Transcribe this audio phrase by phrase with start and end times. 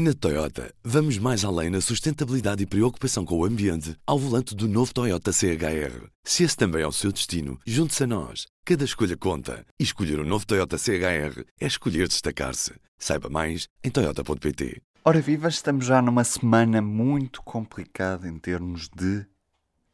[0.00, 4.68] Na Toyota, vamos mais além na sustentabilidade e preocupação com o ambiente ao volante do
[4.68, 6.06] novo Toyota CHR.
[6.22, 8.46] Se esse também é o seu destino, junte-se a nós.
[8.64, 9.66] Cada escolha conta.
[9.76, 12.74] E escolher o um novo Toyota CHR é escolher destacar-se.
[12.96, 14.80] Saiba mais em Toyota.pt.
[15.04, 19.26] Ora viva, estamos já numa semana muito complicada em termos de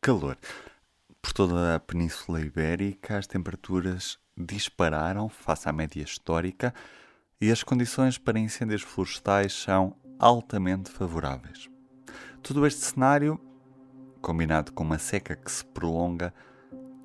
[0.03, 0.37] calor.
[1.23, 6.75] Por toda a Península Ibérica, as temperaturas dispararam face à média histórica
[7.45, 11.69] e as condições para incêndios florestais são altamente favoráveis.
[12.43, 13.39] Todo este cenário,
[14.23, 16.33] combinado com uma seca que se prolonga,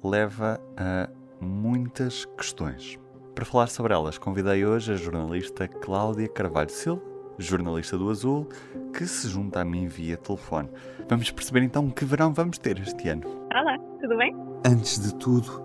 [0.01, 1.09] leva a
[1.41, 2.97] muitas questões.
[3.35, 7.03] Para falar sobre elas, convidei hoje a jornalista Cláudia Carvalho Silva,
[7.37, 8.47] jornalista do Azul,
[8.93, 10.69] que se junta a mim via telefone.
[11.09, 13.27] Vamos perceber então que verão vamos ter este ano.
[13.53, 14.33] Olá, tudo bem?
[14.65, 15.61] Antes de tudo,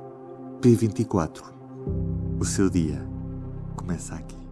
[0.61, 1.45] P24.
[2.41, 3.00] O seu dia
[3.77, 4.44] começa aqui.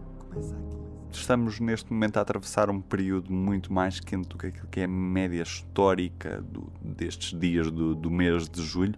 [1.11, 4.83] Estamos neste momento a atravessar um período muito mais quente do que aquilo que é
[4.85, 8.95] a média histórica do, destes dias do, do mês de julho.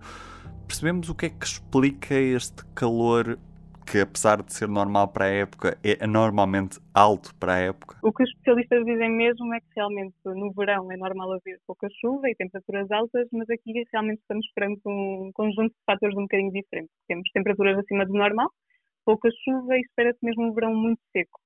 [0.67, 3.37] Percebemos o que é que explica este calor
[3.85, 7.97] que, apesar de ser normal para a época, é anormalmente alto para a época?
[8.01, 11.87] O que os especialistas dizem mesmo é que realmente no verão é normal haver pouca
[12.01, 16.51] chuva e temperaturas altas, mas aqui realmente estamos perante um conjunto de fatores um bocadinho
[16.51, 16.91] diferentes.
[17.07, 18.49] Temos temperaturas acima do normal,
[19.05, 21.39] pouca chuva e espera-se mesmo um verão muito seco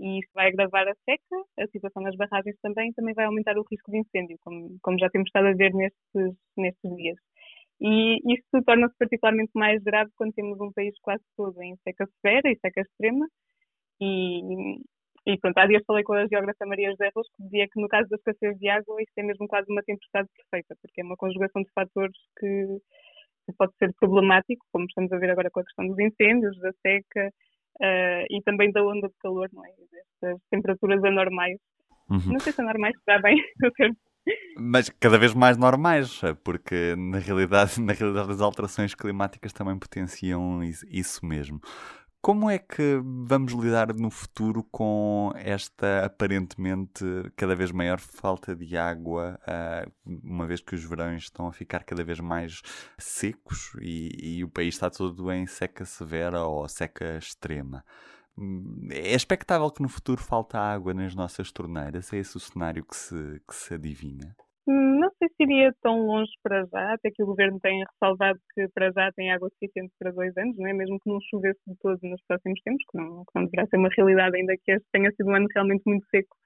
[0.00, 3.66] e isto vai agravar a seca, a situação nas barragens também, também vai aumentar o
[3.70, 7.18] risco de incêndio, como, como já temos estado a ver nestes, nestes dias.
[7.80, 12.50] E isto torna-se particularmente mais grave quando temos um país quase todo em seca severa
[12.50, 13.26] e seca extrema.
[14.00, 14.80] E,
[15.26, 17.88] e pronto, há dias falei com a geógrafa Maria José Rosso que dizia que no
[17.88, 21.16] caso da escassez de água isto é mesmo quase uma tempestade perfeita, porque é uma
[21.16, 22.80] conjugação de fatores que
[23.56, 27.28] pode ser problemático, como estamos a ver agora com a questão dos incêndios, da seca,
[27.80, 29.68] uh, e também da onda de calor, não é?
[29.70, 31.58] Destas temperaturas anormais.
[32.08, 32.32] Uhum.
[32.32, 33.96] Não sei se anormais está bem o termo.
[34.58, 40.62] Mas cada vez mais normais, porque na realidade, na realidade as alterações climáticas também potenciam
[40.62, 41.60] isso mesmo.
[42.22, 47.02] Como é que vamos lidar no futuro com esta aparentemente
[47.34, 51.82] cada vez maior falta de água, uh, uma vez que os verões estão a ficar
[51.82, 52.60] cada vez mais
[52.98, 57.82] secos e, e o país está todo em seca severa ou seca extrema?
[58.90, 62.12] É expectável que no futuro falte água nas nossas torneiras?
[62.12, 64.36] É esse o cenário que se, que se adivinha?
[64.66, 68.68] Não sei se iria tão longe para já, até que o governo tenha ressalvado que
[68.68, 70.72] para já tem água suficiente para dois anos, não é?
[70.72, 73.76] mesmo que não chovesse de todo nos próximos tempos, que não, que não deverá ser
[73.76, 76.36] uma realidade, ainda que este tenha sido um ano realmente muito seco.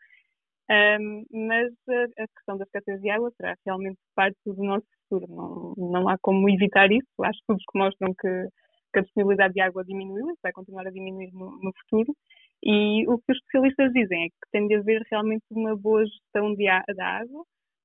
[0.70, 1.72] Um, mas
[2.18, 6.16] a, questão da escassez de água será realmente parte do nosso futuro, não, não há
[6.18, 7.06] como evitar isso.
[7.22, 8.48] Há estudos que mostram que,
[8.92, 12.14] que a disponibilidade de água diminuiu e vai continuar a diminuir no, no futuro.
[12.62, 16.54] E o que os especialistas dizem é que tem de haver realmente uma boa gestão
[16.54, 16.64] de,
[16.96, 17.44] da água,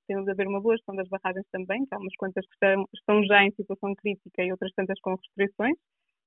[0.09, 2.86] tem de haver uma boa gestão das barragens também, que há umas quantas que estão,
[2.96, 5.78] estão já em situação crítica e outras tantas com restrições,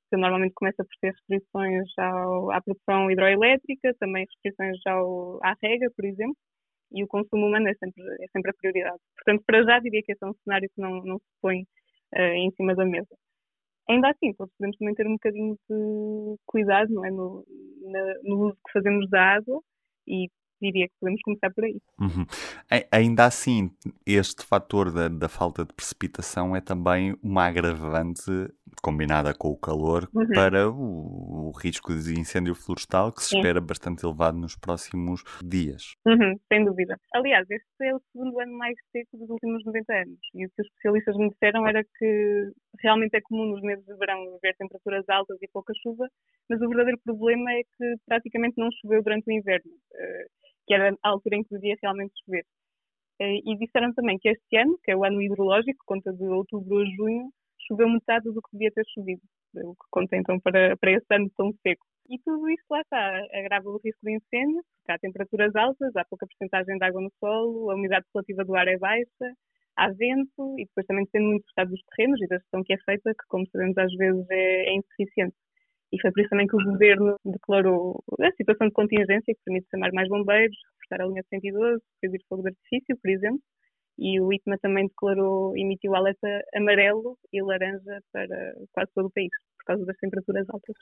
[0.08, 5.90] que normalmente começa por ter restrições ao, à produção hidroelétrica, também restrições ao, à rega,
[5.96, 6.36] por exemplo,
[6.92, 8.98] e o consumo humano é sempre, é sempre a prioridade.
[9.16, 11.62] Portanto, para já diria que esse é um cenário que não, não se põe
[12.14, 13.16] uh, em cima da mesa.
[13.88, 17.10] Ainda assim, todos podemos também ter um bocadinho de cuidado não é?
[17.10, 17.44] no,
[17.82, 19.60] na, no uso que fazemos da água
[20.06, 20.28] e
[20.62, 21.78] diria que podemos começar por aí.
[22.00, 22.24] Uhum.
[22.90, 23.70] Ainda assim,
[24.06, 28.30] este fator da, da, falta de precipitação é também uma agravante
[28.82, 30.26] combinada com o calor uhum.
[30.34, 33.38] para o, o, risco de incêndio florestal que se Sim.
[33.38, 35.94] espera bastante elevado nos próximos dias.
[36.06, 36.98] Uhum, sem dúvida.
[37.14, 40.62] Aliás, este é o segundo ano mais seco dos últimos 90 anos e o que
[40.62, 45.08] os especialistas me disseram era que realmente é comum nos meses de verão haver temperaturas
[45.08, 46.08] altas e pouca chuva,
[46.48, 49.72] mas o verdadeiro problema é que praticamente não choveu durante o inverno.
[50.72, 52.46] Que era a altura em que podia realmente chover.
[53.20, 56.78] Eh, e disseram também que este ano, que é o ano hidrológico, conta de outubro
[56.78, 57.30] a junho,
[57.68, 59.20] choveu metade do que devia ter chovido,
[59.54, 61.84] o que conta então para, para esse ano tão seco.
[62.08, 66.06] E tudo isto lá está, agrava o risco de incêndio, porque há temperaturas altas, há
[66.06, 69.34] pouca porcentagem de água no solo, a umidade relativa do ar é baixa,
[69.76, 72.72] há vento e depois também depende muito do estado dos terrenos e da gestão que
[72.72, 75.36] é feita, que como sabemos às vezes é, é insuficiente.
[75.92, 79.68] E foi por isso também que o governo declarou a situação de contingência, que permite
[79.70, 83.40] chamar mais bombeiros, reforçar a linha 112, proibir fogo de artifício, por exemplo.
[83.98, 89.30] E o ITMA também declarou, emitiu alerta amarelo e laranja para quase todo o país,
[89.58, 90.76] por causa das temperaturas altas.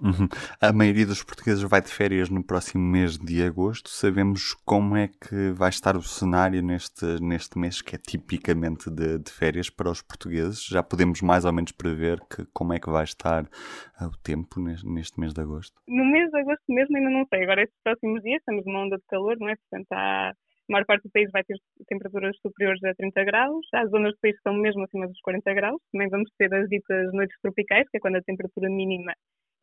[0.00, 0.28] Uhum.
[0.60, 3.90] A maioria dos portugueses vai de férias no próximo mês de agosto.
[3.90, 9.18] Sabemos como é que vai estar o cenário neste, neste mês, que é tipicamente de,
[9.18, 10.64] de férias para os portugueses.
[10.64, 14.60] Já podemos mais ou menos prever que, como é que vai estar uh, o tempo
[14.60, 15.74] neste, neste, mês de agosto?
[15.88, 17.42] No mês de agosto mesmo ainda não sei.
[17.42, 19.56] Agora, estes próximos dias, estamos numa onda de calor, não é?
[19.56, 20.32] Portanto, há,
[20.68, 21.56] a maior parte do país vai ter
[21.86, 23.66] temperaturas superiores a 30 graus.
[23.74, 25.80] Há zonas do país que estão mesmo acima dos 40 graus.
[25.92, 29.12] Também vamos ter as ditas noites tropicais, que é quando a temperatura mínima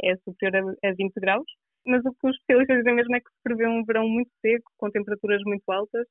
[0.01, 1.45] é superior a, 20 graus.
[1.85, 4.71] Mas o que os especialistas dizem mesmo é que se prevê um verão muito seco,
[4.77, 6.07] com temperaturas muito altas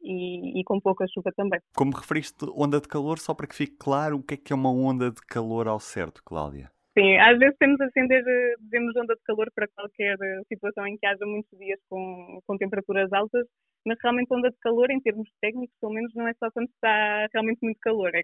[0.00, 1.60] e, e, com pouca chuva também.
[1.76, 4.56] Como referiste onda de calor, só para que fique claro o que é que é
[4.56, 6.70] uma onda de calor ao certo, Cláudia?
[6.98, 8.24] Sim, às vezes temos a acender,
[8.58, 10.16] dizemos onda de calor para qualquer
[10.48, 13.46] situação em que haja muitos dias com, com temperaturas altas,
[13.86, 17.28] mas realmente onda de calor, em termos técnicos, pelo menos não é só quando está
[17.32, 18.10] realmente muito calor.
[18.16, 18.22] É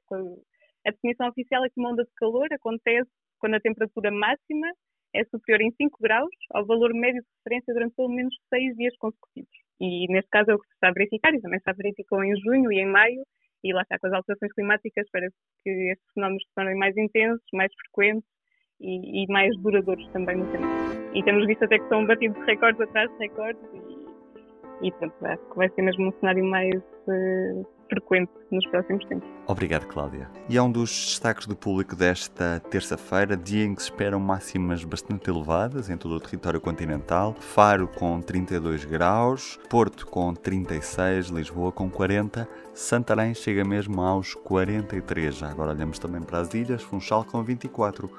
[0.89, 4.67] a definição oficial é que uma onda de calor acontece quando a temperatura máxima
[5.15, 8.97] é superior em 5 graus ao valor médio de referência durante pelo menos 6 dias
[8.97, 9.57] consecutivos.
[9.81, 12.35] E neste caso é o que se está a verificar, e também está verificou em
[12.41, 13.23] junho e em maio,
[13.63, 17.47] e lá está com as alterações climáticas, parece que estes fenómenos se tornem mais intensos,
[17.53, 18.34] mais frequentes
[18.81, 20.67] e, e, mais duradouros também no tempo.
[21.15, 25.43] E temos visto até que são batidos recordes atrás de recordes e, e pronto, acho
[25.51, 29.29] que vai ser mesmo um cenário mais uh, frequente nos próximos tempos.
[29.47, 30.29] Obrigado, Cláudia.
[30.49, 34.85] E é um dos destaques do público desta terça-feira, dia em que se esperam máximas
[34.85, 37.35] bastante elevadas em todo o território continental.
[37.39, 45.37] Faro com 32 graus, Porto com 36, Lisboa com 40, Santarém chega mesmo aos 43.
[45.37, 48.11] Já agora olhamos também para as ilhas, Funchal com 24,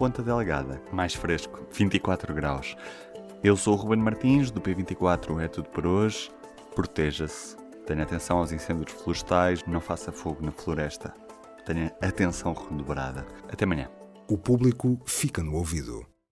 [0.00, 2.74] Ponta Delgada, mais fresco, 24 graus.
[3.44, 6.30] Eu sou o Ruben Martins, do P24 é tudo por hoje.
[6.74, 7.54] Proteja-se
[7.86, 11.12] Tenha atenção aos incêndios florestais, não faça fogo na floresta.
[11.66, 13.26] Tenha atenção redobrada.
[13.52, 13.90] Até amanhã.
[14.26, 16.09] O público fica no ouvido.